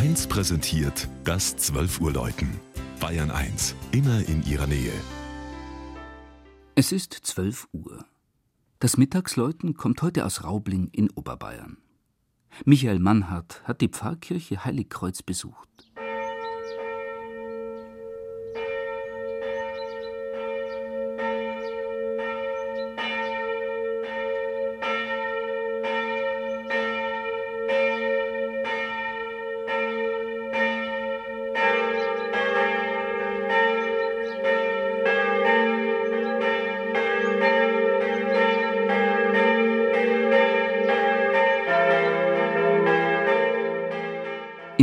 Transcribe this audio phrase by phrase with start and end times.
[0.00, 2.48] 1 präsentiert das 12 Uhr Läuten.
[3.00, 4.94] Bayern 1, immer in ihrer Nähe.
[6.74, 8.06] Es ist 12 Uhr.
[8.78, 11.76] Das Mittagsläuten kommt heute aus Raubling in Oberbayern.
[12.64, 15.89] Michael Mannhardt hat die Pfarrkirche Heiligkreuz besucht.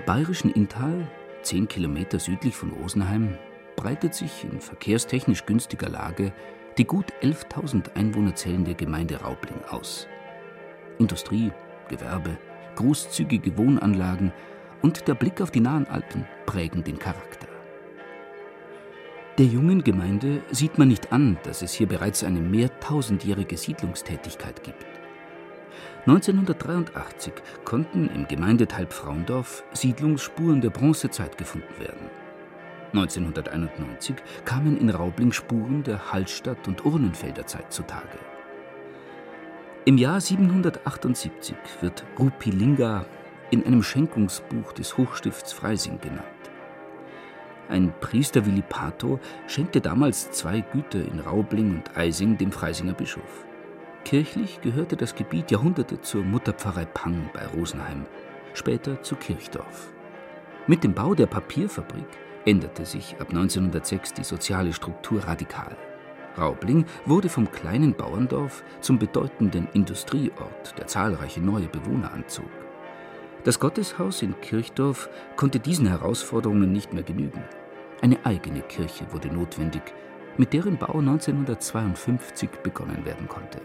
[0.00, 1.06] Im bayerischen Inntal,
[1.42, 3.36] zehn Kilometer südlich von Rosenheim,
[3.76, 6.32] breitet sich in verkehrstechnisch günstiger Lage
[6.78, 10.08] die gut 11.000 Einwohner zählende Gemeinde Raubling aus.
[10.98, 11.52] Industrie,
[11.88, 12.38] Gewerbe,
[12.76, 14.32] großzügige Wohnanlagen
[14.80, 17.48] und der Blick auf die nahen Alpen prägen den Charakter.
[19.36, 24.99] Der jungen Gemeinde sieht man nicht an, dass es hier bereits eine mehrtausendjährige Siedlungstätigkeit gibt.
[26.06, 27.34] 1983
[27.66, 32.08] konnten im Gemeindeteil Pfraundorf Siedlungsspuren der Bronzezeit gefunden werden.
[32.94, 38.18] 1991 kamen in Raubling Spuren der Hallstatt- und Urnenfelder Zeit zutage.
[39.84, 43.04] Im Jahr 778 wird Rupilinga
[43.50, 46.24] in einem Schenkungsbuch des Hochstifts Freising genannt.
[47.68, 53.44] Ein Priester Willi Pato schenkte damals zwei Güter in Raubling und Eising dem Freisinger Bischof.
[54.04, 58.06] Kirchlich gehörte das Gebiet Jahrhunderte zur Mutterpfarrei Pang bei Rosenheim,
[58.54, 59.92] später zu Kirchdorf.
[60.66, 62.06] Mit dem Bau der Papierfabrik
[62.44, 65.76] änderte sich ab 1906 die soziale Struktur radikal.
[66.36, 72.50] Raubling wurde vom kleinen Bauerndorf zum bedeutenden Industrieort, der zahlreiche neue Bewohner anzog.
[73.44, 77.42] Das Gotteshaus in Kirchdorf konnte diesen Herausforderungen nicht mehr genügen.
[78.00, 79.82] Eine eigene Kirche wurde notwendig,
[80.36, 83.60] mit deren Bau 1952 begonnen werden konnte.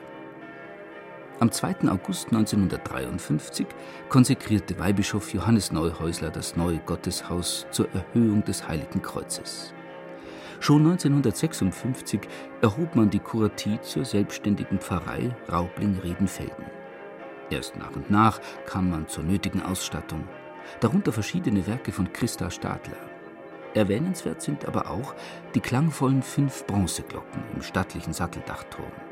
[1.37, 1.89] Am 2.
[1.89, 3.67] August 1953
[4.07, 9.73] konsekrierte Weihbischof Johannes Neuhäusler das neue Gotteshaus zur Erhöhung des Heiligen Kreuzes.
[10.61, 12.21] Schon 1956
[12.61, 16.67] erhob man die Kuratie zur selbstständigen Pfarrei Raubling-Riedenfelden.
[17.49, 20.29] Erst nach und nach kam man zur nötigen Ausstattung,
[20.79, 22.95] darunter verschiedene Werke von Christa Stadler.
[23.73, 25.13] Erwähnenswert sind aber auch
[25.53, 29.04] die klangvollen fünf Bronzeglocken im stattlichen Satteldachturm.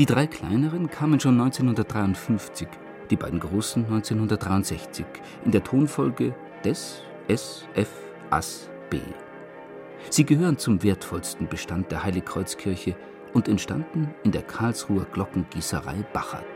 [0.00, 2.66] Die drei kleineren kamen schon 1953,
[3.10, 5.04] die beiden großen 1963,
[5.44, 6.34] in der Tonfolge
[6.64, 7.90] Des, S, F,
[8.30, 9.00] As, B.
[10.08, 12.96] Sie gehören zum wertvollsten Bestand der Heiligkreuzkirche
[13.34, 16.46] und entstanden in der Karlsruher Glockengießerei Bachert.